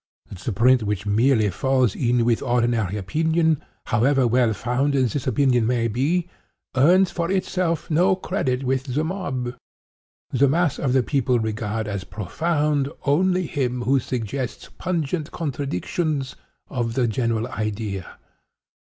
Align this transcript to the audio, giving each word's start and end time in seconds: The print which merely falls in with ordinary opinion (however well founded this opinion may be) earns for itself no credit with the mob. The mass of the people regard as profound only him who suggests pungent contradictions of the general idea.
The 0.45 0.51
print 0.51 0.81
which 0.81 1.05
merely 1.05 1.51
falls 1.51 1.93
in 1.95 2.25
with 2.25 2.41
ordinary 2.41 2.97
opinion 2.97 3.61
(however 3.85 4.25
well 4.27 4.51
founded 4.51 5.09
this 5.09 5.27
opinion 5.27 5.67
may 5.67 5.87
be) 5.87 6.27
earns 6.75 7.11
for 7.11 7.29
itself 7.29 7.87
no 7.91 8.15
credit 8.15 8.63
with 8.63 8.95
the 8.95 9.03
mob. 9.03 9.53
The 10.31 10.47
mass 10.47 10.79
of 10.79 10.93
the 10.93 11.03
people 11.03 11.37
regard 11.37 11.87
as 11.87 12.03
profound 12.03 12.91
only 13.03 13.45
him 13.45 13.83
who 13.83 13.99
suggests 13.99 14.69
pungent 14.79 15.29
contradictions 15.29 16.35
of 16.67 16.95
the 16.95 17.07
general 17.07 17.47
idea. 17.49 18.17